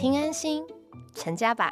[0.00, 0.64] 听安心，
[1.14, 1.70] 成家吧。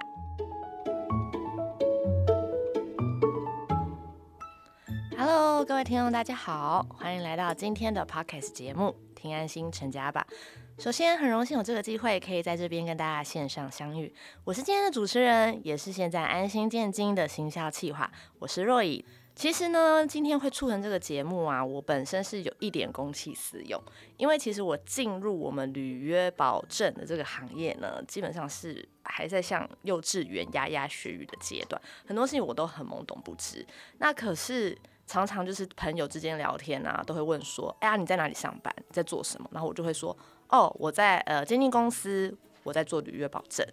[5.17, 10.27] Hello，各位听众，大家好，欢迎来到今天的 Podcast 节目《听安心，成家吧》。
[10.85, 14.15] 首先，很荣幸有这个机会可以在这边跟大家线上相遇。
[14.45, 19.03] 我是今天的主持人，也是现在安心建金的行销企划，我是若以。
[19.39, 23.81] 其实呢，今天会促成这个节目啊，我本身是有一点公器私用，
[24.17, 33.65] 因为其实我进入我们履约保证的这个行业呢，基本上是还在像幼稚园牙牙学语的阶段，很多事情我都很懵懂不知。
[33.99, 38.75] 那可是常常就是朋友之间聊天啊，都会问说：“哎呀，你在哪里上班？
[38.91, 40.19] 在做什么？”然后我就会说
[40.51, 43.65] ：“哦，我在呃经纪公司，我在做履约保证。”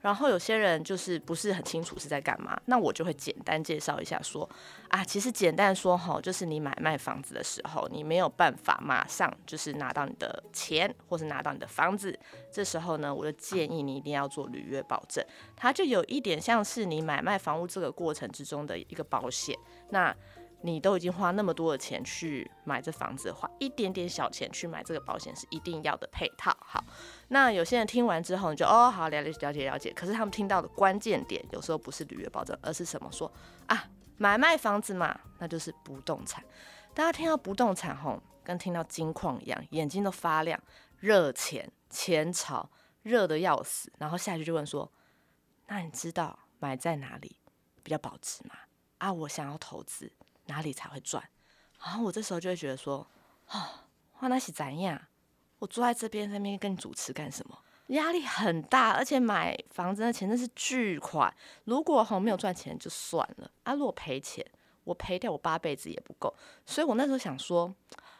[0.00, 4.48] 然后有些人就是不是很清楚是在干嘛，那我就会简单介绍一下，说
[4.88, 12.18] 啊，其实简单说哈，就是你买卖房子的时候，你没有办法马上就是拿到你的钱，或是拿到你的房子，
[12.50, 15.24] 这时候呢，我就建议你一定要做履约保证，
[15.54, 19.56] 它就有一点像是你买卖房屋这个过程之中的一个保险，
[19.90, 20.16] 那。
[20.62, 26.54] 你都已经花那么多的钱去买这房子，花一点点小钱去买这个保险是一定要的配套。
[26.60, 26.84] 好，
[27.28, 29.92] 那有些人听完之后，你就哦好了解了解了解。
[29.92, 33.10] 可是他们听到的关键点有时候不是履约保证，而是什么？
[33.10, 33.32] 说
[33.66, 36.44] 啊买卖房子嘛，那就是不动产。
[36.92, 40.60] 大家听到不动产吼，跟听到金矿一样，眼睛都发亮，
[40.98, 42.68] 热钱钱潮
[43.02, 43.90] 热的要死。
[43.98, 44.92] 然后下去就问说，
[45.68, 47.38] 那你知道买在哪里
[47.82, 48.54] 比较保值吗？
[48.98, 50.12] 啊，我想要投资。
[50.50, 51.22] 哪里才会赚？
[51.82, 53.06] 然后我这时候就会觉得说，
[53.46, 53.86] 啊，
[54.18, 55.00] 哇，那是怎样？
[55.60, 57.58] 我坐在这边那边跟你主持干什么？
[57.88, 61.34] 压力很大，而且买房子的钱真是巨款。
[61.64, 64.44] 如果哈没有赚钱就算了，啊，如果赔钱，
[64.84, 66.32] 我赔掉我八辈子也不够。
[66.64, 67.74] 所以我那时候想说，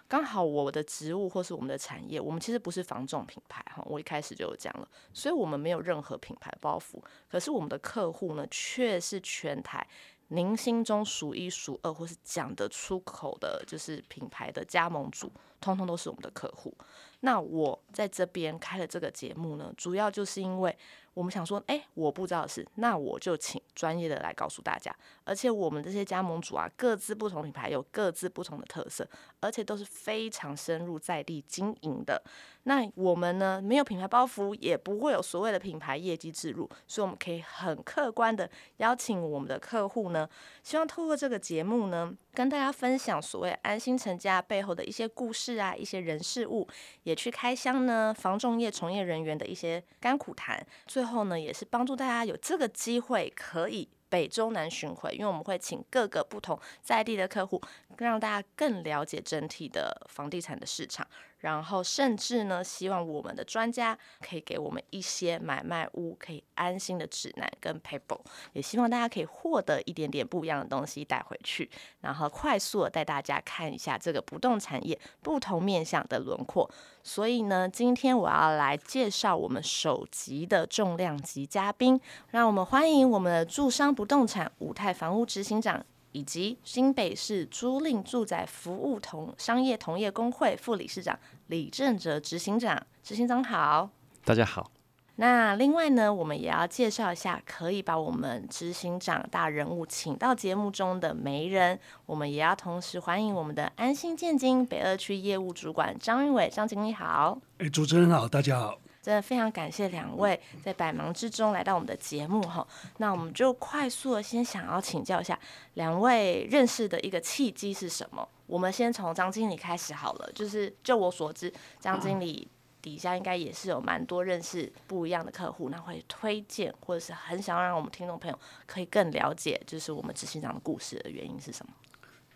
[0.09, 7.01] 刚好我的职务或是我们的产业，我们其实不是房仲品牌哈，我一开始就有讲了，所以我们没有任何品牌包袱。
[7.29, 9.87] 可是我们的客户呢，却是全台。
[10.33, 15.29] 您心中数一数二，或是讲得出口的，就是品牌的加盟主，
[15.61, 16.75] 通通都是我们的客户。
[17.21, 20.77] 那我在这边开了这个节目呢，主要就是因为。
[21.13, 24.95] 我们想说，哎，我不知道的事，那我就请专业的来告诉大家。
[25.25, 29.07] 而且我们这些加盟主啊，各自不同品牌有各自不同的特色，
[29.41, 32.23] 而且都是非常深入在地经营的。
[32.63, 40.29] 那我们呢，没有品牌包袱，也不会有所谓的品牌业绩置入，所以我们可以很客观的邀请我们的客户呢，
[40.63, 46.69] 希望透过这个节目呢，跟大家分享所谓安心成家背后的一些故事啊，一些人事物，
[47.05, 50.65] 也去开箱呢，防重业从业人员的一些甘苦谈。
[50.87, 57.61] 最后呢，也是帮助大家有这个机会可以北中南巡回，因为我们会请各个不同在地的客户，
[57.99, 61.07] 让大家更了解整体的房地产的市场。
[61.41, 68.21] 然后甚至呢，希望我们的专家可以给我们一些买卖屋可以安心的指南跟 paper，
[68.53, 71.71] 也希望大家可以获得一点点不一样的东西带回去，
[72.03, 76.71] 然后快速的带大家看一下这个不动产业不同面向的轮廓。
[77.03, 81.99] 所以呢，今天我要来介绍我们首集的重量级嘉宾，
[82.33, 85.83] 让我们欢迎我们的住商不动产五泰房屋执行长。
[86.13, 93.91] 以及新北市租赁住宅服务同商业同业工会副理事长李正哲执行长，执行长好，
[94.25, 94.71] 大家好。
[95.17, 107.39] 那另外呢，我们也要介绍一下，可以把我们执行长大人物请到节目中的媒人，我们也要同时欢迎我们的安心建金北二区业务主管张玉伟张经理好。
[107.59, 108.79] 哎，主持人好，大家好。
[109.03, 112.67] 真的非常感谢两位在百忙之中来到我们的节目哈，
[112.99, 115.39] 那我们就快速的先想要请教一下
[115.75, 118.29] 两位认识的一个契机是什么？
[118.47, 122.47] 我们先从张经理开始好了，就是就我所知，张经理
[122.83, 131.73] 底下应该也是有蛮多认识不一样的客户，那会推荐或者是很想要让我们听众朋友可以更了解，就是我们执行长的故事的原因是什么？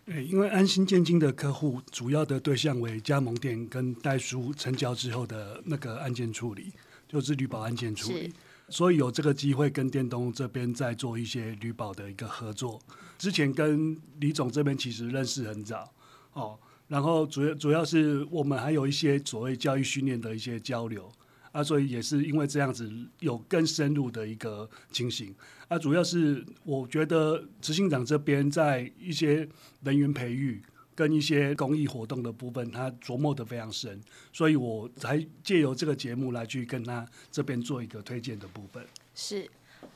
[0.05, 6.73] 对，因为安心建金的客户主要的对象为加盟店跟代书成交之后的那个案件处理，
[7.09, 8.31] 就是旅保案件处理，
[8.69, 12.79] 所以有这个机会跟电东这边在做一些旅保的一个合作。
[13.17, 15.91] 之前跟李总这边其实认识很早
[16.35, 21.11] 哦，然后主要主要是我们还有一些所谓教育训练的一些交流。
[21.55, 25.33] 啊，所以也是因为这样子有更深入的一个情形。
[25.69, 29.49] 啊，主要是我觉得执行长这边在一些
[29.85, 30.61] 人员培育
[30.97, 34.01] 跟一些公益活动的部分，他琢磨的非常深，
[34.33, 38.85] 所以我才借由这个节目来去跟他这边做一个推荐的部分。
[39.15, 39.49] 是。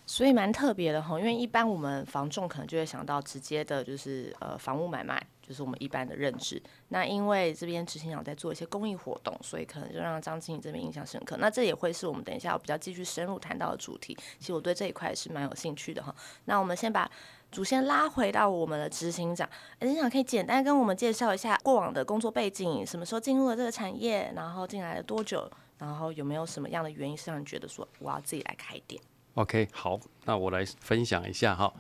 [0.07, 5.27] 所以蛮特别的哈，因为一般我们房仲可能就会想到直接的，就是呃房屋买卖。
[5.49, 6.63] 就是我们一般的认知。
[6.89, 11.39] 那因为这边执行长在做一些公益活动，所以可能就让张经理这边印象深刻。
[11.39, 14.15] 那这也会是我们等一下我比较继续深入谈到的主题。
[14.39, 16.15] 其实我对这一块是蛮有兴趣的哈。
[16.45, 17.11] 那我们先把
[17.51, 19.49] 主线拉回到我们的执行长，
[19.81, 29.01] 执行长可以简单跟我们介绍一下过往的工作背景，什么时候进入了这个产业，然后进来了多久，然后有没有什么样的原因是让你觉得说我要自己来开店
[29.35, 31.73] ？OK，好，那我来分享一下哈。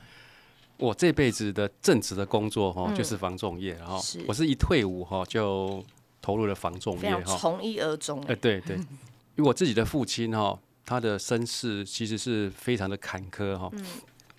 [0.78, 5.84] 我这辈子的正职的工作哈，就是防重业，然后我是一退伍哈就
[6.22, 8.22] 投入了防重业哈，从一而终。
[8.28, 8.76] 哎，对对，
[9.36, 13.70] 因为我自己的父亲哈，他的身世其实是非常的坎坷哈，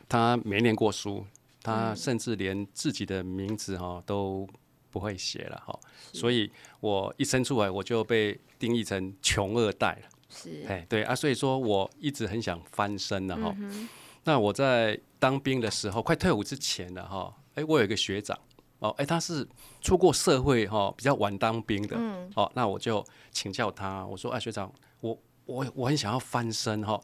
[0.07, 1.25] 他没念过书，
[1.61, 4.47] 他甚至连自己的名字哈都
[4.89, 5.77] 不会写了哈，
[6.13, 6.49] 所以
[6.79, 10.09] 我一生出来我就被定义成穷二代了。
[10.29, 13.53] 是，哎，对啊，所以说我一直很想翻身的哈。
[14.23, 18.39] 那我在当兵的时候，快退伍之前了哈，哎，我有一个学长
[18.79, 19.45] 哦，哎，他是
[19.81, 26.99] 出过社会哈，比较晚当兵的，嗯，哦，那我就请教他，我说，哎，学长，我我我很想要翻身哈，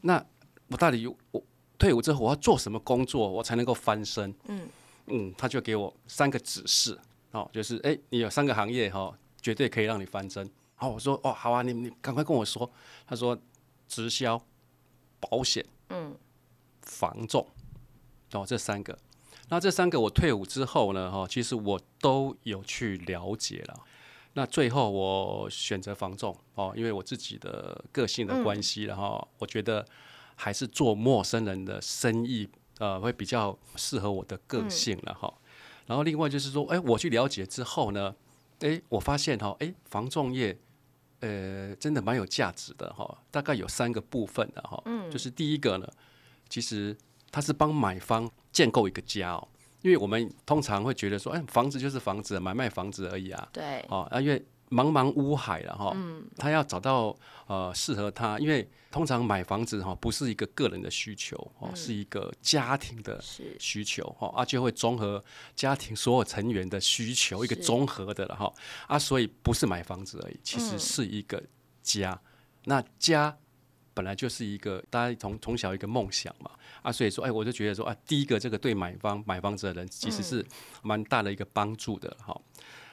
[0.00, 0.22] 那
[0.66, 1.42] 我到底我
[1.78, 4.34] 退伍之后我要做什么工作，我才能够翻身？
[4.48, 4.68] 嗯
[5.06, 6.98] 嗯，他就给我三个指示，
[7.30, 10.44] 哦，就是哎，你有三个行业哈，绝对可以让你翻身。
[10.78, 12.68] 哦，我说，哦，好啊，你你赶快跟我说。
[13.06, 13.38] 他说，
[13.86, 14.42] 直销、
[15.20, 16.16] 保险，嗯。
[16.82, 17.46] 防重
[18.32, 18.96] 哦，这三个，
[19.48, 23.80] 那这三个我退伍之后呢，哈，其实我都有去了解了。
[24.34, 29.84] 那最后我选择防重哦，因为我自己的个性的关系，然后我觉得
[30.36, 32.48] 还是做陌生人的生意，
[32.78, 35.34] 呃，会比较适合我的个性了哈。
[35.86, 38.14] 然后另外就是说，哎，我去了解之后呢，
[38.60, 40.56] 哎，我发现哈，哎，防重业，
[41.18, 43.18] 呃，真的蛮有价值的哈。
[43.32, 45.88] 大概有三个部分的哈，嗯，就是第一个呢。
[46.48, 46.96] 其实
[47.30, 49.48] 他是帮买方建构一个家哦，
[49.82, 53.48] 因为我们通常会觉得说，哎，房子就是房子，买卖房子而已啊。
[53.52, 53.84] 对。
[53.88, 57.16] 哦，啊，因为茫茫乌海了哈，嗯，他要找到
[57.46, 63.20] 呃适合他，因为通常买房子哈不是一个个人的需求哦，是一个家庭的
[63.58, 65.22] 需求哈，啊就会综合
[65.54, 68.52] 家庭所有成员的需求，一个综合的了哈，
[68.86, 71.42] 啊，所以不是买房子而已，其实是一个
[71.82, 72.20] 家，
[72.64, 73.36] 那家。
[74.00, 76.50] 本来就是一个大家从从小一个梦想嘛
[76.80, 80.42] 啊，所以说哎，我就觉得说啊，第一个这个对买方买房子的人其实是
[80.82, 82.34] 蛮大的一个帮助的哈。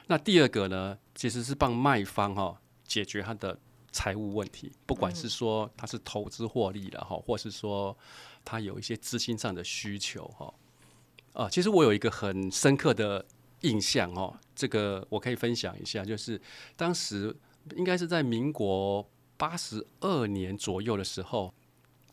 [0.08, 3.58] 那第二个呢，其实是帮卖方哈解决他的
[3.90, 7.96] 财务问题，不管是说他是投资获利了哈，或是说
[8.44, 10.52] 他有一些资金上的需求哈。
[11.32, 13.24] 啊，其实我有一个很深刻的
[13.62, 16.38] 印象哦，这个我可以分享一下，就是
[16.76, 17.34] 当时
[17.76, 19.08] 应该是在民国。
[19.38, 21.54] 八十二年左右的时候，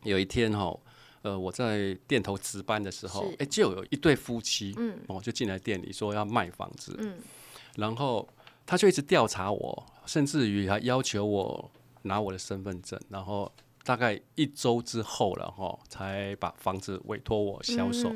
[0.04, 0.80] 有一天哈，
[1.24, 7.18] 呃，我在店头值班的时候，哎，就有一对夫妻，嗯，哦，就进来店里说要卖房子，嗯，
[7.75, 8.25] 然后
[8.66, 11.72] 他就一直调查我，甚至于还要求我
[12.04, 13.51] 拿我的身份证，然后
[13.83, 18.13] 大概一周之后了哈，才把房子委托我销售，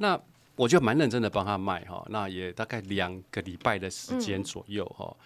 [0.00, 0.20] 那
[0.56, 5.16] 我就蛮认真的帮他卖哈，那也大概两个礼拜的时间左右哈。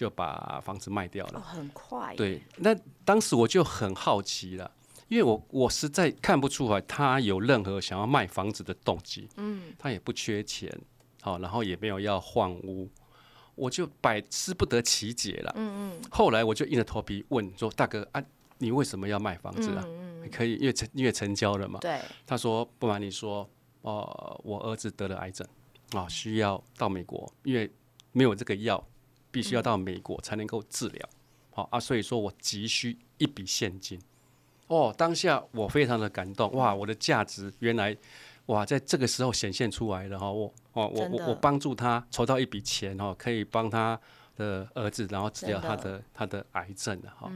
[0.00, 2.16] 就把房子卖掉了，很快。
[2.16, 2.74] 对，那
[3.04, 4.70] 当时我就很好奇了，
[5.08, 9.28] 因为我我实在看不出来他有任何想要卖房子的动机。
[9.36, 10.74] 嗯，他也不缺钱，
[11.20, 12.88] 好，然后也没有要换屋，
[13.54, 15.52] 我就百思不得其解了。
[15.56, 16.02] 嗯嗯。
[16.10, 18.24] 后来我就硬着头皮问说：“大哥啊，
[18.56, 19.84] 你为什么要卖房子啊？
[20.32, 22.00] 可以，因为成因为成交了嘛。”对。
[22.26, 23.46] 他说：“不瞒你说，
[23.82, 25.46] 哦，我儿子得了癌症，
[25.92, 27.70] 啊，需要到美国，因为
[28.12, 28.82] 没有这个药。”
[29.30, 31.08] 必须要到美国才能够治疗，
[31.50, 34.00] 好啊，所以说我急需一笔现金。
[34.66, 37.96] 哦，当下我非常的感动，哇，我的价值原来
[38.46, 43.98] 哇在这个时候显现出来了哈，我哦我我我帮助他筹到一笔钱哦，可以帮他
[44.36, 47.32] 的儿子然后治疗他的他的癌症的哈。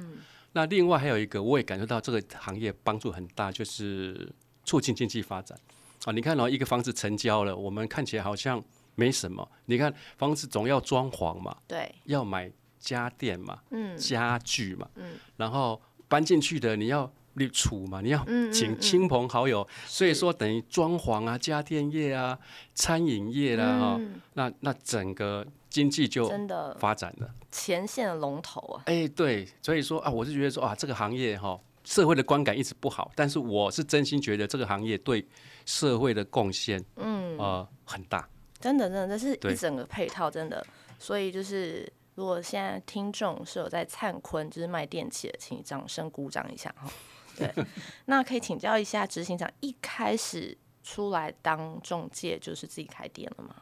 [0.52, 4.32] 那另外还有一个，我也感受到这个行业帮助很大，就是
[4.64, 5.58] 促进经济发展
[6.04, 6.12] 啊。
[6.12, 8.62] 你看哦，一个房子成交了，我们看起来好像。
[8.94, 22.38] 没什么，你看房子总要装潢嘛，对，要买家电嘛，嗯，家具嘛，嗯，然后搬进去的你要立储嘛，你要请亲朋好友，所以说等于装潢啊、家电业啊、
[22.74, 24.00] 餐饮业啦，哈，
[24.34, 26.76] 那那整个经济就真的。
[26.78, 35.26] 发展了，前线的龙头啊，哎，对，所以说啊，我是觉得说啊，这个行业哈，社会的观感一直不好，但是我是真心觉得这个行业对
[35.64, 38.28] 社会的贡献，嗯，呃，很大。
[38.64, 40.66] 真的，真的，这是一整个配套，真的。
[40.98, 46.90] 所以就是，如果现在听众是有在灿坤，就是卖电器的，请掌声鼓掌一下哈。
[47.36, 47.52] 对，
[48.06, 53.54] 那可以请教一下执行长，一开始出来当中介就是自己开店了吗？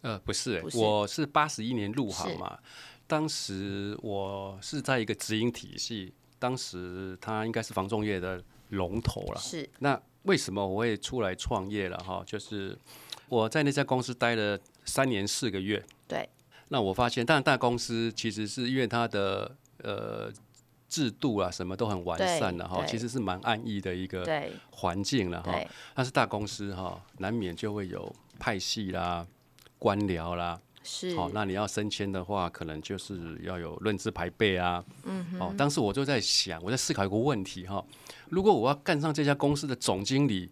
[0.00, 2.58] 呃，不是，我是八十一年入行嘛，
[3.06, 9.38] 当时我是在一个直营体系，当时他应该是防重业的龙头了。
[9.38, 12.22] 是，那为什么我会出来创业了哈？
[12.24, 12.78] 就是
[13.30, 15.82] 我在那家公司待了三年四个月。
[16.06, 16.28] 对。
[16.68, 20.30] 那我发现，当然大公司其实是因为它的呃
[20.88, 24.24] 制度啊什么都很完善了哈，其实是蛮安逸的一个
[24.70, 25.52] 环境了哈。
[25.94, 29.26] 但是大公司哈，难免就会有派系啦、
[29.78, 30.60] 官僚啦。
[30.82, 31.16] 是。
[31.16, 34.84] 好，那你要升迁的话，可能就是要有论资排辈啊。
[35.04, 35.26] 嗯。
[35.38, 37.84] 哦，当时我就在想，我在思考一个问题哈：
[38.28, 40.48] 如果我要干上这家公司的总经理，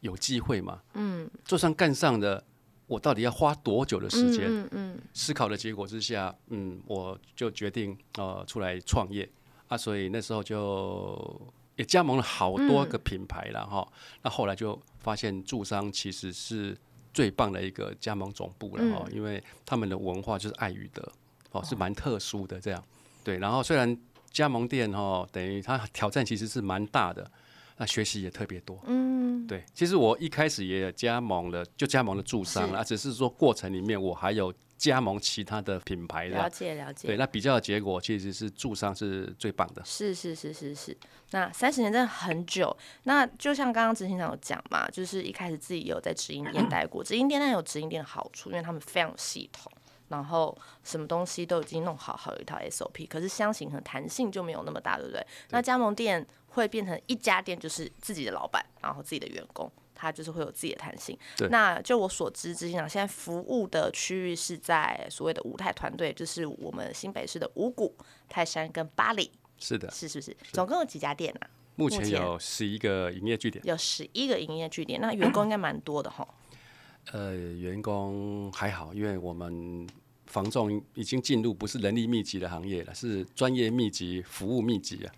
[0.00, 0.80] 有机会嘛？
[0.94, 1.30] 嗯。
[1.44, 2.44] 就算干上的。
[2.88, 4.46] 我到底要花多久的时间？
[4.48, 9.28] 嗯嗯，思考的结果之下，嗯，我就决定呃出来创业
[9.66, 13.86] 啊，所以那时候就也加盟了好多个品牌了哈。
[14.22, 16.74] 那后来就发现驻商其实是
[17.12, 21.06] 最棒的一个加盟总部了哈，因为他们的文化就是爱与德
[21.50, 22.82] 哦，是蛮特殊的这样。
[23.22, 23.94] 对，然后虽然
[24.30, 27.30] 加盟店哈，等于它挑战其实是蛮大的。
[27.78, 37.06] 那学习也特别多，嗯，对，其实我一开始也加盟了，就加盟了助商了，只是说过程里面我还有加盟其他的品牌的，了解了解。
[37.06, 39.82] 对，那比较的结果其实是助商是最棒的。
[39.84, 40.96] 是是是是是，
[41.30, 42.76] 那三十年真的很久。
[43.04, 49.70] 那就像刚刚执行长有讲嘛，就是一开始自己有在直营店待过，直营店那有直营店的好处，因为他们非常有系统。
[50.08, 55.22] 然后什么东西都已经弄好，好有一套 SOP，可是箱型和弹性就没有那么大，对不对？
[55.50, 56.26] 那加盟店
[56.58, 61.16] 会变成一家店，就是自己的老板，然后自己的员工，他就是会有自己的弹性。
[61.50, 67.94] 那就我所知，执行长现在服务的区域是在所谓的五泰团队，就是我们新北市的五股、
[68.28, 69.30] 泰山跟巴黎。
[69.58, 70.36] 是的，是是不是？
[70.52, 71.40] 总共有几家店呢？
[71.76, 73.64] 目前有十一个营业据点。
[73.64, 76.26] 有十一个营业据点，那员工应该蛮多的哈。
[77.12, 79.88] 呃，员工还好，因为我们
[80.26, 85.14] 防重已经进入不是人力密集的行业了，是专业密集、服务密集啊。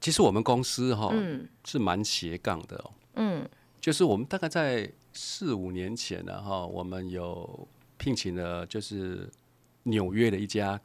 [0.00, 1.12] 其实我们公司哈
[1.64, 3.48] 是蛮斜杠的哦，嗯，
[3.80, 9.28] 就是我们大概在四五年前呢哈，我们有聘请了就是
[9.84, 10.80] 纽约的一家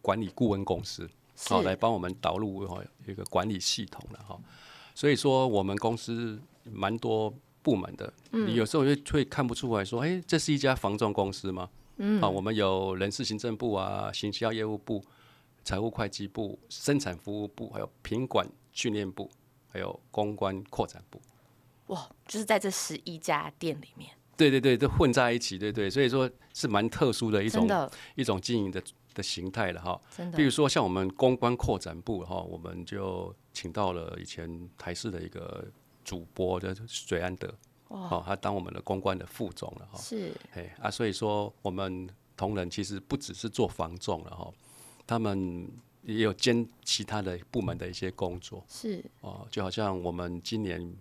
[0.00, 1.08] 管理顾问公司，
[1.48, 4.38] 好来帮我们导入哈一个管理系统了哈。
[4.94, 7.34] 所以说我们公司蛮多。
[7.64, 11.70] 部门的，你有时候会会看不出来说，哎，这是一家房仲公司吗？
[11.98, 15.00] 嗯，啊，我们有人事行政部啊，行销业务部、
[15.64, 19.30] 财务会计部、生产服务部，还有品管训练部，
[19.68, 21.20] 还有公关扩展部。
[21.86, 27.68] 哇，就是在这十一家店里面，对对对，都混在一起，对对，所以说是蛮特殊的一种
[28.14, 28.82] 一种经营的
[29.14, 30.00] 的形态了哈。
[30.16, 35.64] 真的，比如说像我们公关扩展部哈，我们就请到了以前台视的一个。
[36.04, 37.48] 主播的水安德，
[37.86, 39.96] 哦，他当我们的公关的副总了哈。
[39.96, 44.52] 是，哎啊，所以说我们同仁其实不只是做防重了哈，
[45.06, 45.68] 他们
[46.02, 48.64] 也有兼其他的部门的一些工作。
[48.68, 50.94] 是，哦，就好像我们今年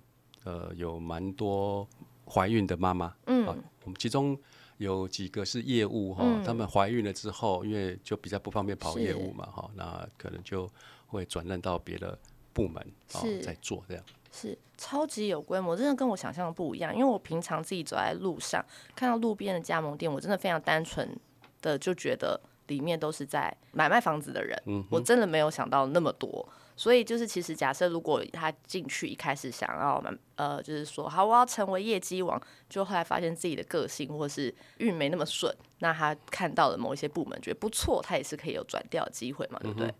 [0.44, 1.88] 呃有蛮多
[2.26, 3.46] 怀孕的妈妈，嗯，
[3.84, 4.38] 我们其中
[4.78, 10.70] 有几个是业务哈，他们怀孕了之后，因为就比较不方便跑业务嘛哈，那可能就
[11.08, 12.18] 会转任到别的
[12.54, 12.82] 部门
[13.14, 14.04] 啊在做这样。
[14.34, 16.96] 是超级有规模，真的跟我想象的不一样。
[16.96, 18.66] 因为我平常自己走在路上，
[18.96, 21.14] 看到路边的加盟店，我真的非常单纯
[21.62, 22.40] 的就觉得
[22.72, 24.58] 里面都是在买卖房子的人。
[24.90, 26.48] 我真的没有想到那么多。
[26.78, 30.04] 所以就是，其实假设如果他进去一开始想要
[30.36, 39.94] 呃，就是说好我要成为业绩王，就后来发现自己的个性或是运没那么顺，那他看到了某一些部门觉得不错，他也是可以有转调的机会嘛，对不对？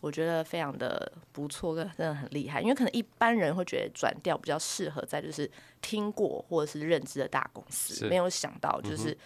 [0.00, 5.50] 我觉得非常的不错，跟真的很厉害，因为可能一般人会觉得转调比较适合在就是
[5.80, 9.16] 听过或者是认知的大公司，没有想到就是。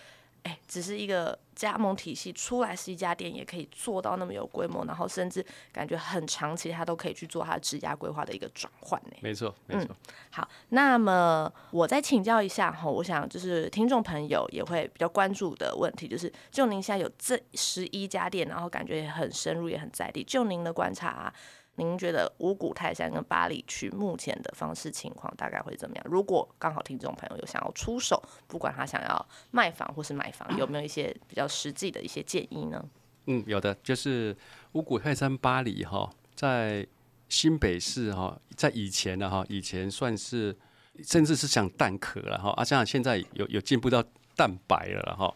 [0.44, 9.16] 哎，只是一个加盟体系出来是一家店，也可以做到那么有规模，然后甚至感觉很长期，他都可以去做他质押规划的一个转换呢。
[9.22, 9.96] 没错，没错。
[10.30, 21.08] 好，那么我再请教一下哈，我想就是听众朋友也会比较关注的问题，就是就您现在有这十一家店，然后感觉也很深入，也很在地，就您的观察。
[21.08, 21.34] 啊。
[21.76, 26.04] 您觉得五股泰山跟巴黎区目前的方式情况大概会怎么样？
[26.08, 32.84] 如果刚好听众朋友有想要出手，不管他想要卖房或是买房，有没有一些比较实际的一些建议呢？
[33.26, 34.36] 嗯，有的，就是
[34.72, 36.86] 五股泰山巴黎哈，在
[37.28, 40.56] 新北市哈，在以前的哈，以前算是
[41.02, 44.04] 甚至是像蛋壳了哈，啊，像现在有有进步到
[44.36, 45.34] 蛋白了哈。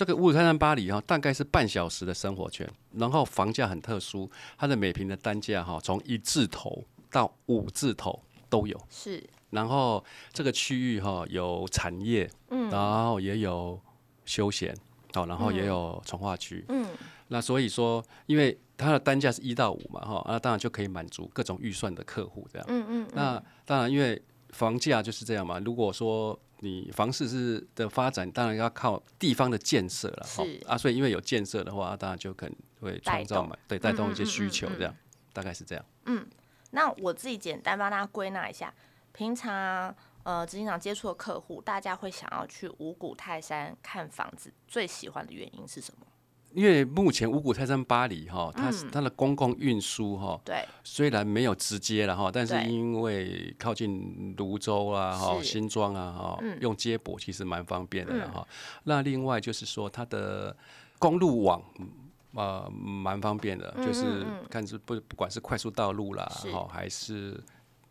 [0.00, 8.80] 这个五台山巴黎哈，大概是半小时的生活圈，然后房价很特殊，它的每平的单价哈，从一字头到五字头都有。
[8.88, 10.02] 是，然后
[10.32, 13.78] 这个区域哈有产业，嗯，然后也有
[14.24, 14.74] 休闲，
[15.12, 16.86] 好，然后也有从化区，嗯，
[17.28, 22.66] 那所以说，因为它的单价是一到五嘛，哈，那当然就可以满足各种预算的客户这样。
[22.70, 25.58] 嗯嗯，那当然，因为房价就是这样嘛。
[25.58, 34.94] 如果说你房市是的发展，当然要靠地方的建设了，哈啊，所以因为有建设的话，当然就可能会创造嘛，对，带动一些需求，这样
[35.32, 35.84] 大概是这样。
[36.04, 36.26] 嗯，
[36.70, 38.72] 那我自己简单帮大家归纳一下，
[39.12, 46.06] 平常呃执行长接触的客户，大家会想要去五谷泰山看房子，最喜欢的原因是什么？
[46.52, 58.46] 因为目前五谷泰山巴黎哈，它它的公共运输哈，对，虽然没有直接了哈，但是因为靠近泸州啊哈、新庄啊哈，用接驳其实蛮方便的哈。
[58.82, 60.56] 那另外就是说它的
[60.98, 61.62] 公路网
[62.34, 67.40] 呃蛮方便的，就是看是不不管是快速道路啦哈，还是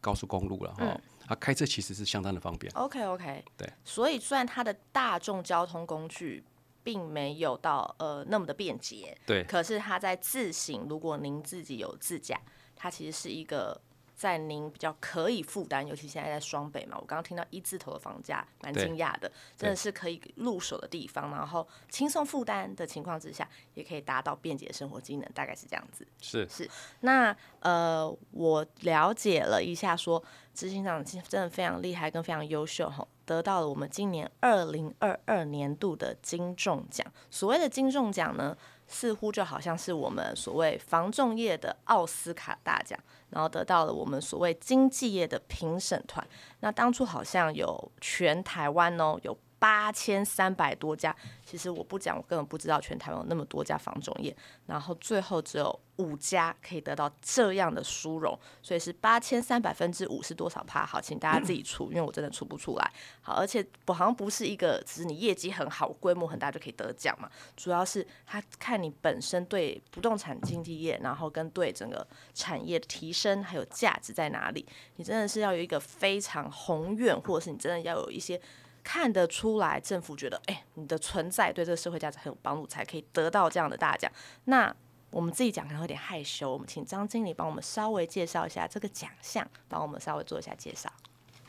[0.01, 0.86] 高速公路了哈，
[1.28, 2.70] 啊开车其实是相当的方便。
[2.74, 6.44] OK OK，对，所以虽然它的大众交通工具。
[6.83, 9.43] 并没有到呃那么的便捷，对。
[9.43, 12.39] 可是它在自行，如果您自己有自驾，
[12.75, 13.79] 它其实是一个
[14.15, 26.05] 在您比较可以负担，尤其现在在双北嘛，我刚刚听到一字头的房价，蛮惊讶的，真的是可以入手的地方，然后轻松负担的情况之下，也可以达到便捷的生活机能，大概是这样子。
[26.21, 26.69] 是是。
[27.00, 30.21] 那呃，我了解了一下，说
[30.60, 33.08] 执行长真的非常厉害，跟非常优秀哈。
[33.24, 37.08] 得到了我们今年二零二二年度的金重奖。
[37.32, 43.00] 所谓的金重奖呢，似乎就好像是我们所谓防重业的奥斯卡大奖，
[43.30, 46.28] 然后得到了我们所谓经济业的评审团。
[46.60, 49.38] 那当初好像有全台湾哦，有。
[49.60, 54.36] 八千三百多家，其实我不讲，我根本不知道全台湾有那么多家房仲业，
[54.66, 60.86] 然后最后只有五家可以得到这样的殊荣，所以是八千三百分之五是多少趴？
[60.86, 62.92] 好，请大家自己出，因为我真的出不出来。
[63.22, 78.39] 好，而且不好像不是一个，只是你业绩很好、规模很大就可以得奖嘛，主要是他看你本身对不动产经纪业，然后跟对整个产业的提升还有价值在哪里，你真的是要有一个非常宏远，或者是你真的要有一些。
[78.84, 84.12] 看得出来，政府觉得，哎，你的存在对这个社会价值很有帮助，才可以得到这样的大奖。
[84.46, 84.74] 那
[85.12, 90.92] 我们自己讲可能有点害羞，我们请张经理帮我们稍微介绍一下这个奖项，帮我们稍微做一下介绍。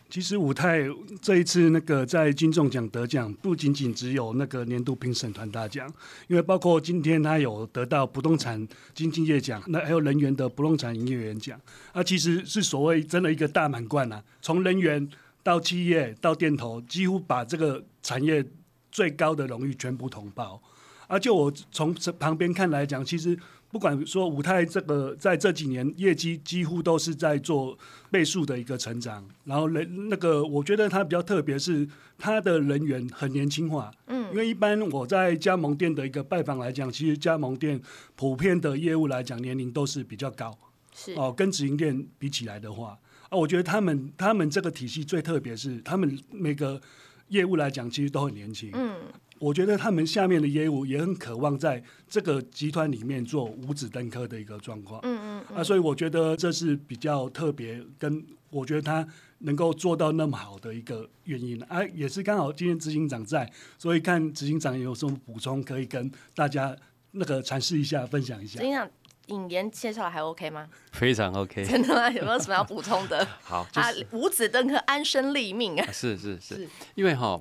[0.09, 0.81] 其实五泰
[1.23, 5.87] 这一次那个在金钟奖得奖，不仅仅只有那个年度评审团大奖，
[6.27, 11.61] 因为包括今天他有得到不动产经纪业奖，那还有人员的不动产营业员奖，
[11.93, 15.09] 啊，其实是所谓真的一个大满贯啊，从人员。
[15.42, 18.44] 到企业到店头，几乎把这个产业
[18.90, 20.62] 最高的荣誉全部统报。
[21.07, 23.37] 而就我从旁边看来讲，其实
[23.68, 27.76] 不管说五泰这个在这几年业绩几乎都是在做
[28.12, 29.26] 倍数的一个成长。
[29.44, 33.90] 然后人那个，我觉得它比较特别是它的人员很年轻化。
[34.07, 37.81] 嗯，因为一般我在加盟店的一个拜访来讲，其实加盟店
[38.14, 40.57] 普遍的业务来讲年龄都是比较高。
[40.94, 42.96] 是哦，跟直营店比起来的话。
[43.31, 46.81] 啊，我觉得他们他们这个体系最特别，是他们每个
[47.29, 48.71] 业务来讲，其实都很年轻。
[48.75, 48.97] 嗯，
[49.38, 55.01] 我觉得他们下面的业务也很渴望在这个集团里面做五子登科的一个状况。
[55.05, 55.57] 嗯嗯。
[55.57, 59.07] 啊，所以我觉得这是比较特别，跟我觉得他
[59.38, 61.62] 能够做到那么好的一个原因。
[61.62, 66.77] 啊，也是刚好今天执行长在，所以看执行长有什么补充，可以跟大家
[67.12, 68.59] 那个阐释一下，分享一下。
[68.59, 68.90] 执行长。
[69.31, 70.69] 引言介绍还 OK 吗？
[70.93, 71.64] 非常 OK。
[71.66, 72.11] 真的吗？
[72.11, 73.27] 有没有什么要补充的？
[73.43, 75.93] 好，啊五子登科，安身立命啊！
[75.93, 77.40] 是是是，因为哈，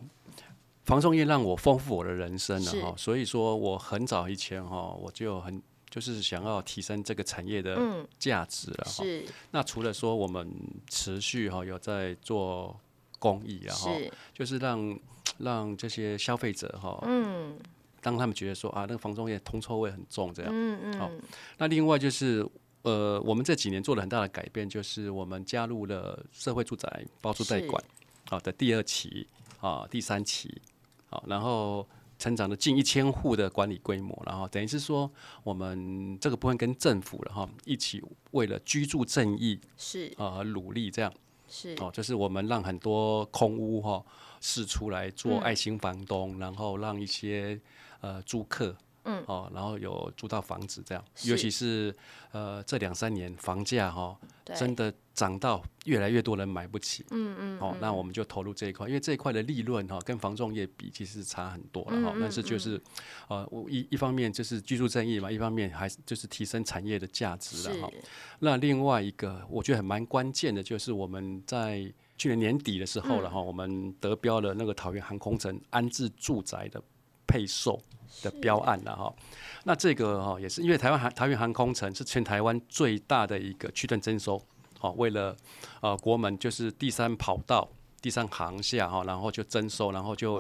[0.86, 7.78] 房仲业让我丰富我的人生了哈，所以说我很早以前哈，我就很就是想要提升这个产业的
[8.18, 9.04] 价值了哈。
[9.04, 9.26] 是。
[9.52, 10.50] 那除了说我们
[10.88, 12.80] 持续哈有在做
[13.18, 13.92] 公益然后
[14.34, 15.00] 就是让
[15.40, 17.58] 让这些消费者哈嗯。
[18.02, 21.12] 当他们觉得说啊，那个房中业铜臭味很重，这样，嗯嗯，好，
[21.58, 22.48] 那另外就是，
[22.84, 27.84] 呃，我们这几年做了很大的改变，就是我们加入了社会住宅包租代管，
[28.30, 29.28] 好的第二期
[29.60, 30.62] 啊，第三期，
[31.10, 35.10] 好，然后成长了近一千户的管理规模，然后等于是说，
[35.44, 40.14] 我们这个部分跟政府了哈，一起为了居住正义是。
[40.18, 41.14] 啊努力这样，
[41.48, 41.76] 是。
[41.80, 44.04] 哦，就是我们让很多空屋哈
[44.42, 47.60] 试出来做爱心房东，然后让一些。
[48.02, 48.74] 呃，租客，
[49.04, 51.94] 嗯，哦，然后有租到房子这样，尤其是
[52.32, 54.18] 呃这两三年房价哈，
[54.56, 62.82] 真的涨到越来越多人买不起，嗯嗯，哦，那我们就投入这一块，因为这一块的利润哈跟房仲业比其实差很多了哈，但是就是
[63.28, 67.92] 呃我一一方面就是居住正义嘛，一方面还是就是提升产业的价值了哈。
[68.40, 76.80] 那另外一个我觉得很蛮关键的，就是我们在去年年底的时候了哈，我们得标了那个桃园航空城安置住宅的。
[77.32, 77.80] 配售
[78.24, 79.14] 的标案了哈。
[79.64, 84.42] 那这个哈也是因为台湾航桃园航空城是全台湾最大的一个区段征收，
[84.80, 85.38] 好，为了
[85.80, 87.70] 呃国门就是第三跑道、
[88.02, 90.38] 第三航厦哈，然后就征收，然后就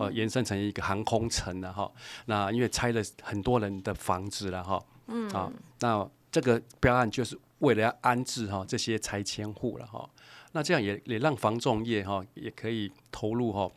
[0.00, 1.92] 呃延伸成一个航空城了哈。
[2.24, 10.08] 那因为拆了很多人的房子了哈，嗯啊，那这个标案就是为了要安置哈这些拆迁户了哈。
[10.52, 13.70] 那这样也也让房仲业哈也可以投入哈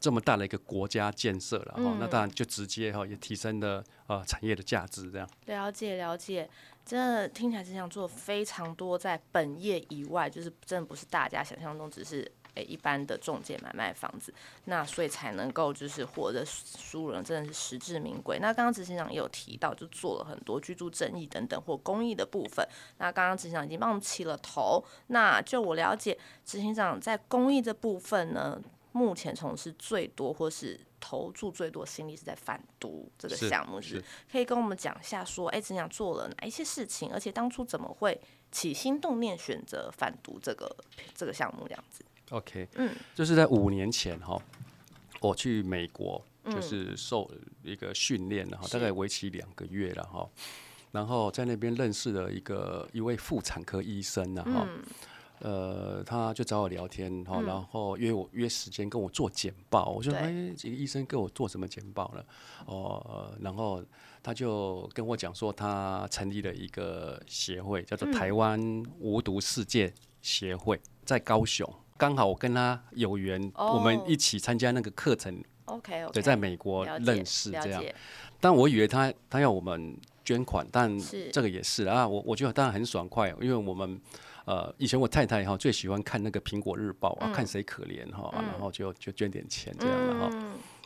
[0.00, 5.28] 这么大的一个国家建设了哈，那当然就直接哈也提升了呃产业的价值这样。
[5.46, 6.48] 了解了解，
[6.84, 12.30] 真的听起来是想做非常多在本业以外，就是真的不是大家想象中只是。
[12.54, 14.32] 诶，一般的中介买卖房子，
[14.64, 18.38] 那所以才能够就是获得输人，真的是实至名归。
[18.38, 22.66] 那刚刚执行长也有提到，就做了很多居住正义等等或公益的部分。
[22.98, 24.84] 那刚刚执行长已经帮我们起了头。
[25.08, 28.60] 那就我了解，执行长在公益的部分呢，
[28.92, 40.74] 目前从事最多或是投注最多心力是在反毒这个项目，是可以跟我们讲一下，说哎，执行长做了哪一些事情，而且当初怎么会起心动念选择反毒这个
[41.14, 44.40] 这个项目这样子？OK，嗯，就是在五年前哈，
[45.20, 47.30] 我去美国就是受
[47.62, 50.28] 一个训练然后大概为期两个月了哈，
[50.92, 54.66] 然后在那边认识了一个一位妇产科医生然后，
[55.40, 62.26] 呃，他就找我聊天哈，然后约我约时间跟我做简报，我说哎，这个医生给我做什么简报了？
[62.66, 63.82] 哦，然后
[64.22, 71.68] 他就跟我讲说，他成立了一个协会，叫做台湾无毒世界协会，在高雄。
[71.96, 75.40] 刚好我跟他有缘，我们一起参加那个课程。
[75.66, 77.82] OK，对，在美国认识这样。
[78.40, 80.92] 但我以为他他要我们捐款，但
[81.32, 82.06] 这个也是啊。
[82.06, 84.00] 我我觉得当然很爽快，因为我们
[84.44, 90.30] 呃以前我太太哈最喜欢看那个苹果日报啊，看谁可怜哈，然后就就捐点钱这样的哈。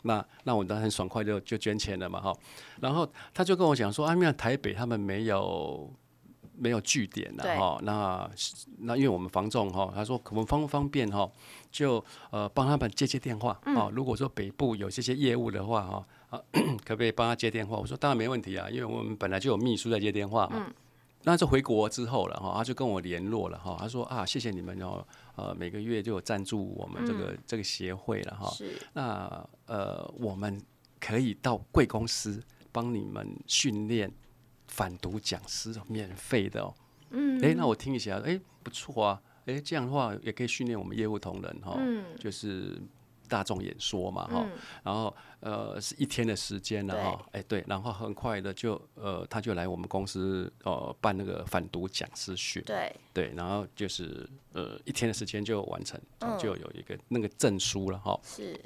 [0.03, 2.31] 那那我当然很爽快就就捐钱了嘛哈。
[2.79, 5.91] 然后他就跟我讲说，啊，因为台北他们没有。
[6.59, 8.29] 没有据点的哈，那
[8.79, 11.29] 那因为我们房仲哈，他说可不方不方便哈，
[11.71, 13.89] 就呃帮他们接接电话啊。
[13.93, 16.41] 如果说北部有这些业务的话哈，啊
[16.83, 17.77] 可不可以帮他接电话？
[17.77, 20.69] 我说当然没问题啊，因为我们本来就有秘书在接电话嘛。
[21.23, 28.51] 那就回国之后了哈，他就跟我联络了哈，他说啊谢谢你们哦，呃每个月就有赞助我们这个这个协会了哈。
[28.93, 30.61] 那呃我们
[30.99, 32.41] 可以到贵公司
[32.71, 34.11] 帮你们训练。
[34.69, 36.73] 反毒讲师免费的哦，
[37.09, 42.79] 嗯，哎，那我听一下，哎，不错啊，哎，这样的话也可以训练我们业务同仁哈，嗯，就是
[43.27, 44.45] 大众演说嘛哈，
[44.83, 52.95] 然后呃是一天的时间了哈，哎对，然后很快的就呃他就来我们公司呃办那个反毒讲师训，对。
[53.13, 55.99] 对，然后就是呃一天的时间就完成，
[56.39, 58.59] 就有一个那个证书了哈，是。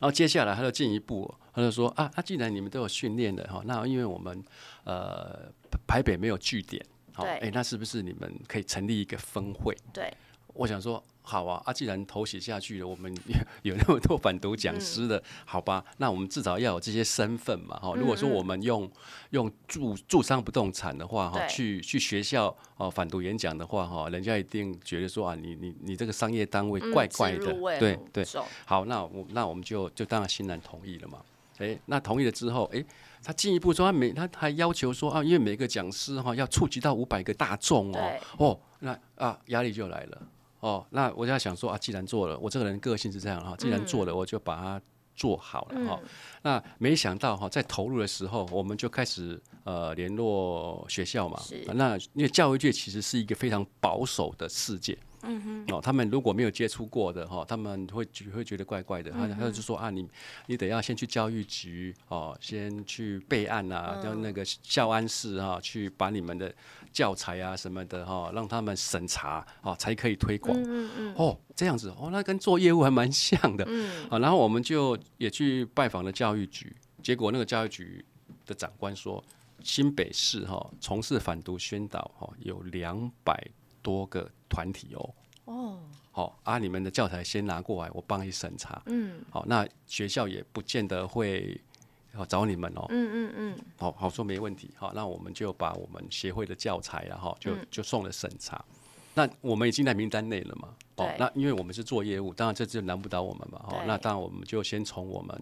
[0.00, 4.42] 后接下来他就进一步，他就说啊，那既然你们都有训练的哈，那因为我们
[4.84, 5.50] 呃
[5.86, 9.76] 台北没有据点，好，哎，那是不是你们可以成立一个分会？
[9.92, 10.12] 对，
[10.54, 11.02] 我想说。
[11.28, 13.14] 好啊，啊，既然投写下去了，我们
[13.60, 15.84] 有那么多反毒讲师的，好吧？
[15.98, 17.92] 那我们至少要有这些身份嘛，哈。
[17.94, 18.90] 如果说我们用
[19.30, 28.24] 用住住商不动产的话，哈，去去学校哦反毒演讲的话，哈，人家一定觉得说啊，你你你这个商业单位怪怪的，对对。
[28.64, 31.18] 好，那我那我们就就当然欣然同意了嘛。
[31.58, 32.82] 哎，那同意了之后，哎，
[33.22, 40.22] 他进一步说，他每他还要求说啊，因为每个讲师哈要触及到五百个大众哦，哦，那啊压力就来了。
[40.60, 44.80] 哦，那我就在想说啊，既然做了，我这个人个性是这样哈，既然做了，我就把它
[45.14, 46.00] 做好了哈。
[46.42, 51.40] 那没想到哈，在投入的时候，我们就开始呃联络学校嘛。
[51.74, 54.98] 那因为教育界其实是一个非常保守的世界。
[55.22, 59.10] 嗯哼，哦，他们如果没有接触过的哈，他们会觉会觉得怪怪的。
[59.10, 60.08] 他他就说啊，你
[60.46, 66.54] 你得要先去教育局哦，先去备案啊，叫那个校安室哈，去把你们的
[66.92, 70.56] 教材啊什么的哈，让他们审查哦，才可以推广。
[70.62, 73.64] 嗯嗯哦，这样子哦，那跟做业务还蛮像的。
[73.68, 74.08] 嗯。
[74.08, 78.04] 啊，然后我们就也去拜访了教育局，结果那个教育局
[78.46, 79.22] 的长官说，
[79.62, 83.36] 新北市哈从事反毒宣导哈有两百。
[83.80, 85.78] 多个团体哦，哦，
[86.10, 88.82] 好啊，你们的教材先拿过来，我帮你审查。
[88.86, 91.60] 嗯，好，那学校也不见得会
[92.14, 92.86] 要找你们哦。
[92.88, 94.70] 嗯嗯嗯，好好说没问题。
[94.76, 98.64] 好，那我们就把我们协会的教材然后就就送了审查。
[99.14, 100.74] 那我们已经在名单内了嘛？
[100.96, 103.64] 哦，那因为我们是做业务，当然这就难不倒我们嘛。
[103.68, 105.40] 哦，那当然我们就先从我们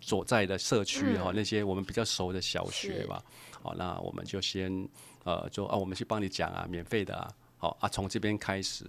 [0.00, 3.22] 所在的社区哈那些我们比较熟的小学吧。
[3.60, 4.88] 好，那我们就先
[5.24, 7.28] 呃，就啊，我们去帮你讲啊，免费的啊。
[7.58, 8.84] 好啊，从这边开始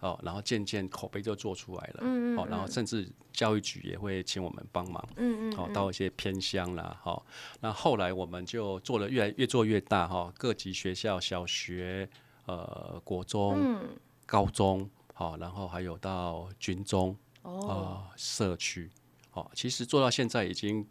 [0.00, 7.22] 哦，然后渐渐口碑就做出来了，嗯哦，然后甚至教育局也会请我们帮忙，嗯嗯，哦，到一些偏乡啦，哈，
[7.60, 12.08] 那后来我们就做了越来越做越大，哈，各级学校、小学、
[12.46, 13.80] 呃，国中、
[14.26, 18.90] 高中，好，然后还有到军中，哦，社区，
[19.32, 20.84] 哦，其实做到现在已经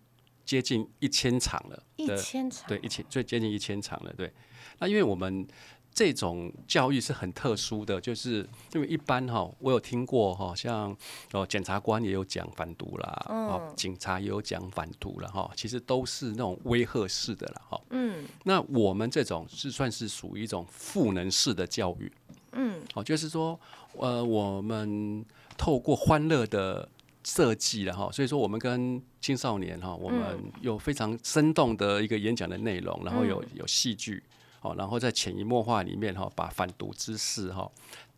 [0.45, 4.33] 接近一千场了，一千场，对，一千最接近一千场了，对，
[4.79, 5.45] 那因为我们。
[5.93, 10.95] 这种教育是很特殊的，就是因为一般哈，我有听过哈，像
[11.33, 17.81] 哦检察官也有讲反毒啦，哦警察也有讲反毒了哈，其实都是那种威吓式的了哈。
[17.89, 22.09] 嗯，那我们这种是算是属于一种赋能式的教育。
[22.53, 23.59] 嗯，哦，就是说
[23.97, 25.25] 呃，我们
[25.57, 26.87] 透过欢乐的
[27.25, 34.23] 设计了哈，所以说我们跟青少年哈，我们有非常生动的一个演讲的内容，然后有有戏剧。
[34.61, 37.69] 哦，然后在潜移默化里面哈，把反毒知识哈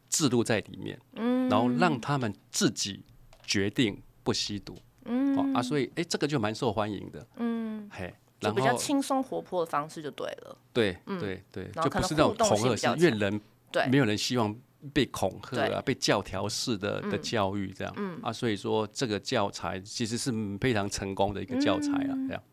[0.09, 3.01] 制度在里面，嗯，然后让他们自己
[3.45, 14.55] 决定不吸毒，嗯，啊，所以哎，这个就蛮受欢迎的，嗯，嘿，就比较轻松活泼的方式就对了，对，对对，就不是那种恐吓式，因为人对没有人希望
[14.93, 18.19] 被恐吓啊，被教条式的的教育这样，嗯。
[18.21, 22.43] 啊，所以说这个教材其实是非常成功的一个教材啊，这样。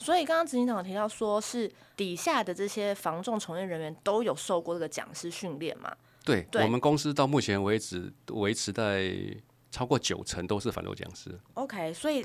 [0.00, 5.94] 所以刚刚执行长提到，说是底下的这些防重从业人员都有受过这个讲师训练嘛？
[6.24, 9.14] 对，我们公司到目前为止维持在
[9.70, 11.38] 超过九成都是反毒讲师。
[11.54, 12.22] OK，所以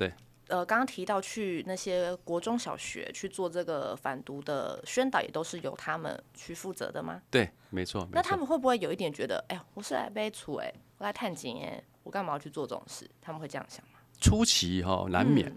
[0.48, 7.20] 呃，刚刚提到去那些国中小学去做这个反毒的宣导，也都是由他们去负责的吗？
[7.30, 8.06] 对，没错。
[8.12, 13.10] 那他们会不会有一点觉得，哎呀，我是来背处哎，我来探警哎，我干嘛要去做这种事？
[13.20, 13.98] 他们会这样想吗？
[14.20, 15.52] 初期哈，难免。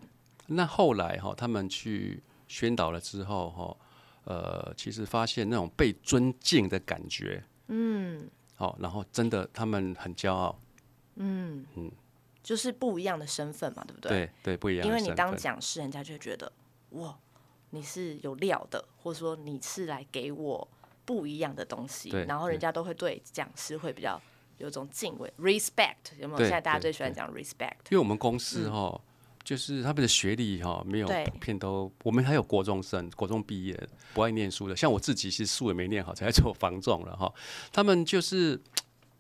[0.52, 3.78] 那后来哈，他们去宣导了之后哈，
[4.24, 10.60] 呃，其实发现那种被尊敬的感觉，嗯，好，然后真的他们很骄傲，
[11.16, 11.92] 嗯嗯，
[12.42, 14.10] 就是不一样的身份嘛，对不对？
[14.10, 14.88] 对对，不一样。
[14.88, 16.52] 因为你当讲师，人家就会觉得
[16.92, 17.16] 哇，
[17.70, 20.68] 你是有料的，或者说你是来给我
[21.06, 24.20] 不一样的东西，然后人家都会对讲师会比较
[24.58, 26.40] 有种敬畏，respect 有没有？
[26.40, 29.00] 现在大家最喜欢讲 respect，因为我们公司哈。
[29.44, 37.34] 就是他们的学历哈，没有普遍都，我们还有国中生，国中毕业不爱念书的，像我自己是书也没念好，才做防重了哈。
[37.72, 38.60] 他们就是，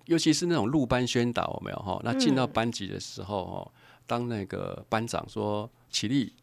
[0.05, 1.99] 尤其是那种入班宣导，没有哈？
[2.03, 3.71] 那进到班级的时候哈，
[4.05, 6.33] 当那个班长说起立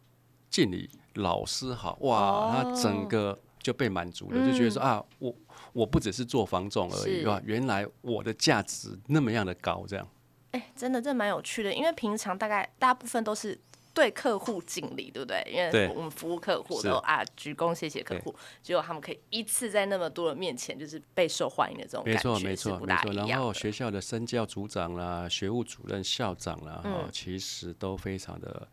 [0.51, 5.33] 敬礼，老师好，哇，他整个就被满足了，就觉得说啊，我
[5.73, 10.09] 我不只是做防重而已，哇，原来我的价值那么样的高，这样。
[10.57, 13.59] 哎，真的，这蛮有趣的，因为平常大概大部分都是。
[13.97, 15.42] 对客户敬礼，对不对？
[15.51, 23.12] 因为我们服务客户都啊鞠躬谢谢客户，结果他们可以一次在那么多人面前，就是备受欢迎的这种感觉，没错没错。
[23.14, 28.69] 然后学校的身教组长啦、学务主任、校长啦，哈，其实都非常的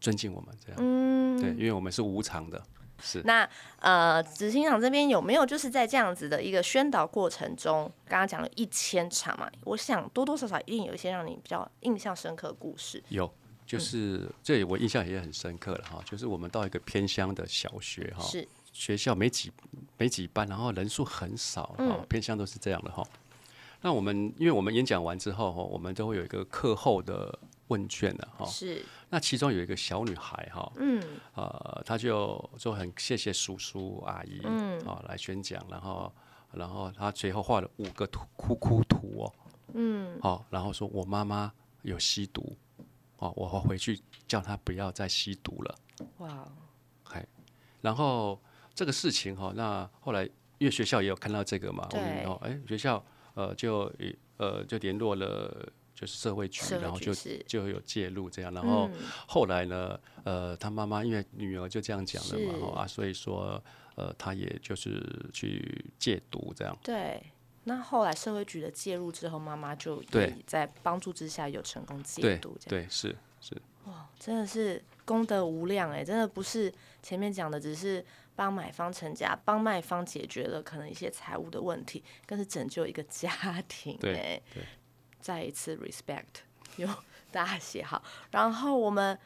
[0.00, 0.78] 尊敬我们这样。
[0.80, 2.62] 嗯，对，因为我们是无偿的。
[3.02, 3.20] 是。
[3.24, 3.46] 那
[3.80, 9.50] 呃，执行长这边有没有就是在这样子的一个宣导过程中，刚刚讲了一千场嘛？
[9.64, 13.02] 我想多多少少一定有一些让你比较印象深刻的故事。
[13.08, 13.30] 有。
[13.64, 19.50] 就是这我印象也很深刻了哈，就是我们到一个偏乡的小学哈，是学校没几
[19.96, 23.02] 没几班，然后人数很少哈，偏乡都是这样的哈。
[23.80, 27.38] 那我们因为我们演讲完之后哈，我们都会有一个课后的
[27.72, 28.84] 问卷的哈，是。
[29.08, 31.02] 那其中有一个小女孩哈，嗯，
[31.34, 36.12] 呃，她就就很谢谢叔叔阿姨，嗯，啊来宣讲，然后
[36.52, 39.32] 然后她最后画了五个图哭哭图哦，
[39.74, 42.56] 嗯，好，然后说我妈妈有吸毒。
[43.18, 45.74] 哦，我回去叫她不要再吸毒了。
[46.18, 46.44] 哇，
[47.04, 47.24] 嗨，
[47.80, 48.40] 然后
[48.74, 50.24] 这个事情哈，那后来
[50.58, 53.04] 因为学校也有看到这个嘛，我们哦，哎，学校
[53.34, 53.92] 呃就
[54.38, 55.68] 呃就联络了
[56.02, 57.14] 就是社会局，然后就
[57.46, 58.90] 就有介入这样，然后
[59.28, 63.62] 后来呢，呃，他妈妈因为女儿就这样讲了嘛，啊，所以说
[63.94, 65.00] 呃，他也就是
[65.32, 66.76] 去戒毒这样。
[66.82, 67.22] 对。
[67.64, 72.84] 那后来社会局的介入之后，妈妈就也在帮助之下有成功戒毒，这样。
[72.84, 73.56] 对是是。
[73.84, 76.72] 哇，真的是功德无量哎，真的不是
[77.04, 84.42] 前面讲的只是帮买方成家，帮卖方解决了可能一些财务的问题，更是拯救一个家庭哎。
[85.22, 86.42] 再一次 respect
[86.76, 86.86] 有
[87.30, 89.18] 大写好，然后我们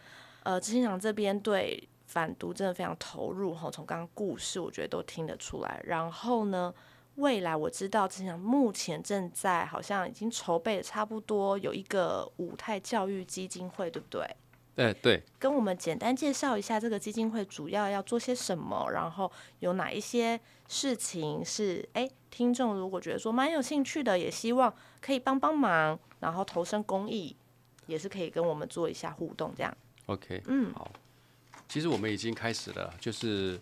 [0.44, 6.72] 呃执行长这边对反毒真的非常投入哈，从刚刚故事我觉得都听得出来，然后呢。
[7.16, 14.22] 未来我知道，执行长目前正在好像已经筹备差不多有一个舞台教育基金会，对不对？
[14.76, 27.34] 对对，跟我们简单介绍一下这个基金会主要要做些什么，然后有哪一些事情是哎，听众如果觉得说蛮有兴趣的，也希望可以帮帮忙，然后投身公益，
[27.86, 29.74] 也是可以跟我们做一下互动这样。
[30.04, 30.92] OK，嗯，好，
[31.66, 33.58] 其实我们已经开始了，就是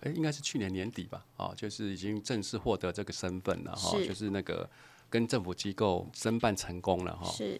[0.00, 4.68] 哎，应该是去年年底吧，啊，就是已经正式获得这个身份了哈，就是那个
[5.08, 7.30] 跟政府机构申办成功了哈。
[7.30, 7.56] 是。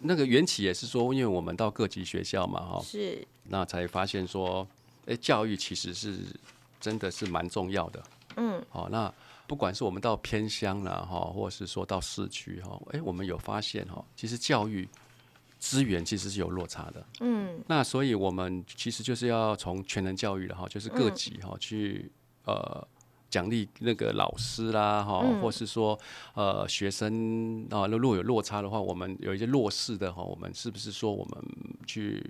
[0.00, 4.66] 那个缘起也是说，因为我们到各级学校嘛，哈，是，那才发现说，
[5.06, 6.18] 哎，教育其实是
[6.80, 8.02] 真的是蛮重要的，
[8.36, 9.12] 嗯，好，那
[9.46, 14.88] 不管是我们到偏乡了哈，或者是说到市区哈，哎，我们有发现哈，其实教育
[15.58, 22.10] 资源其实是有落差的，嗯，那所以我们其实就是要从全能教育了哈，就是各级哈去
[22.44, 22.86] 呃。
[23.30, 25.98] 奖励那个老师啦，哈，或是说，
[26.34, 31.44] 呃，学生啊，如果有落差的话，我们有一些弱势的哈，我们是不是说我们
[31.86, 32.22] 去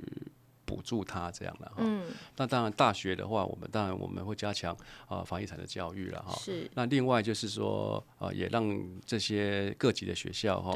[0.67, 1.77] 补助他这样的哈？
[1.79, 2.05] 嗯。
[2.37, 4.77] 那当然，大学的话，我们当然我们会加强
[5.09, 6.37] 啊房地产的教育了哈。
[6.39, 6.71] 是。
[6.75, 10.73] 那另外就是说，呃，也让这些各级的学校哈。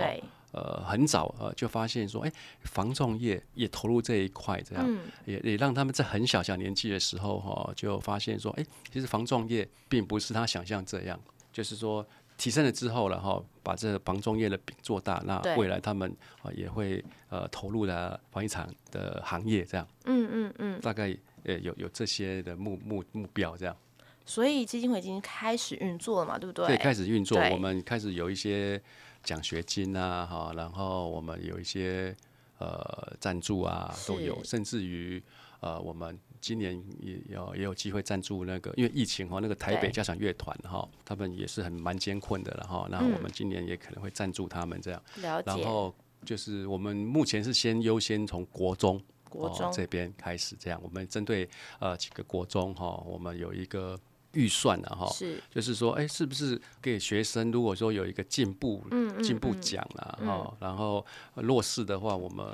[0.55, 11.19] 呃，很早呃就发现说，哎，防重业也投入这一块，这样也也让他们在很小小年纪的时候哈，就发现说，哎，其实防重业并不是他想象这样，
[11.53, 16.09] 就是说提升了之后了哈，把这防重业的饼做大，那未来他们
[16.43, 23.77] 啊也会呃投入了房地产的行业这样，嗯嗯嗯，大概呃有有这些的目目目标这样，
[24.25, 26.67] 所以基金会已经开始运作了嘛，对不对？
[26.67, 28.83] 对，开始运作，我们开始有一些。
[29.25, 32.15] 奖学金啊，哈，然后我们有一些
[32.59, 35.23] 呃赞助啊，都有，甚至于
[35.61, 45.03] 呃，我们今年也有也有机会赞助那个，因为疫情哈，那个台北交响乐团哈，他们也是很蛮艰困的了哈，那我们今年也可能会赞助他们这样。
[45.47, 45.95] 然后
[46.27, 51.49] 就是我们目前是先优先从国中国中这边开始这样，我们针对
[51.81, 53.99] 呃几个国中哈，我们有一个。
[54.35, 58.83] 预算了哈，是，就是说，哎，是不是给学生如果说有一个进步，
[59.23, 61.05] 进步奖啦，哈，然后
[61.37, 62.45] 弱势的话，我们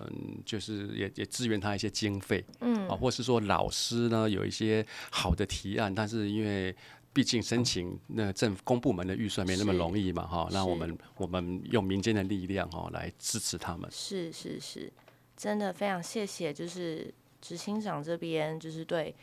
[0.45, 6.75] 就是也也支援他一些经费，嗯，啊，或是说老师呢有一些好的提案，但是因为
[7.13, 13.91] 毕竟申请那政府公部门的预算没那么容易嘛，哈，那我们我们用民间的力量哈来支持他们。
[13.91, 14.93] 是是是，
[15.37, 19.15] 真的非常谢谢，就是执行长这边就是对。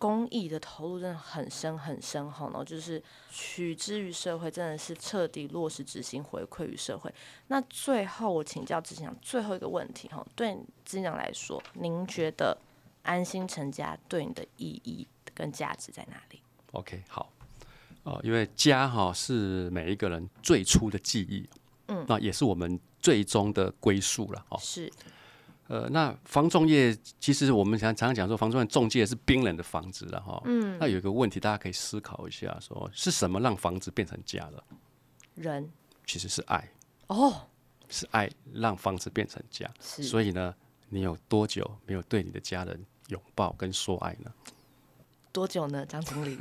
[0.00, 7.12] 公益的投入真的很深很深厚呢，就是取之于社会，真的是彻底落实执行回馈于社会。
[7.48, 10.54] 那最后我请教执行长最后一个问题哈，对
[10.86, 12.56] 执行长来说，您觉得
[13.02, 16.40] 安心成家对你的意义跟价值在哪里
[16.72, 17.30] ？OK，好，
[18.04, 21.46] 呃，因为家哈是每一个人最初的记忆，
[21.88, 24.90] 嗯，那也是我们最终的归宿了，哦，是。
[25.70, 30.42] 呃，那房仲业其实我们常常讲说，房仲业中介是冰冷的房子了哈。
[30.46, 30.76] 嗯。
[30.80, 34.64] 那有一个问题，大家可以思考一下，说是什么让房子变成家了？
[35.36, 35.70] 人。
[36.04, 36.68] 其实是爱。
[37.06, 37.46] 哦。
[37.88, 39.64] 是爱让房子变成家。
[39.80, 40.02] 是。
[40.02, 40.52] 所以呢，
[40.88, 44.32] 你有多久没有对你的家人拥抱跟说爱呢？
[45.30, 46.36] 多久呢，张经理？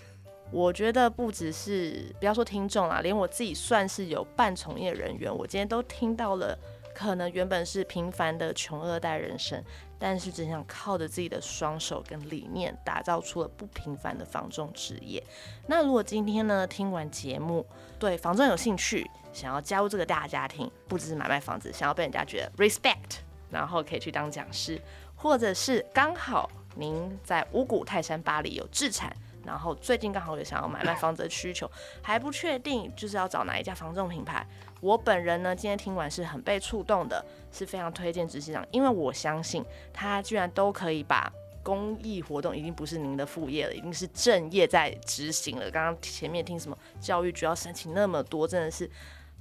[0.50, 6.58] 我觉得不只是不要说听众啦，连我自己算是有半从业人员，我今天都听到了。
[7.00, 9.64] 可能原本是平凡的穷二代人生，
[9.98, 15.24] 但是只想靠着自己的双手跟理念，打造出了不平凡的房仲职业。
[15.66, 17.64] 那如果今天呢，听完节目
[17.98, 24.78] 对房仲有兴趣，想要加入这个大家庭，不只是买卖房子，想要被人家觉得 respect，然后可以去当讲师，
[25.16, 29.10] 或者是刚好您在五谷泰山巴黎有自产。
[29.50, 31.68] 然后最近刚好也想要买卖房子的需求，
[32.00, 34.46] 还不确定就是要找哪一家房仲品牌。
[34.80, 41.30] 我本人呢，今天听完是很被触动的，是非常推荐执行长，因为我相信他居然都可以把
[41.64, 45.68] 公益活动，已经不是您的副业了，已经是正业在执行了。
[45.68, 48.88] 刚刚前面听什么教育局要申请那么多，真的是。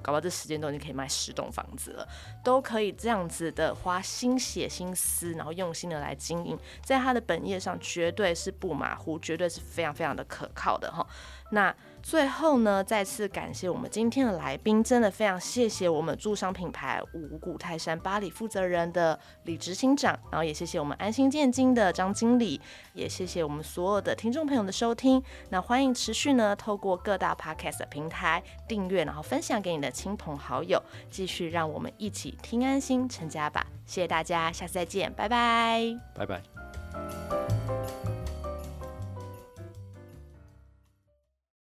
[0.02, 2.08] 搞到这时间都已经可以卖十栋房子了，
[2.44, 11.06] 都可以这样子的花心血心思，然后用心的来经营，在他的本业上绝对是不马虎，绝对是非常非常的可靠的哈。
[11.52, 22.60] 那最后呢，再次感谢我们今天的来宾，真的非常谢谢我们驻商品牌五谷泰山巴黎负责人的李执行长，然后也谢谢我们安心建金的张经理，
[22.94, 25.22] 也谢谢我们所有的听众朋友的收听。
[25.50, 33.66] 那欢迎持续呢，透过各大 podcast 平台订阅，然后分享给你的亲朋好友，继续让我们一起听安心成家吧。
[33.86, 37.49] 谢谢大家，下次再见，拜拜，拜拜。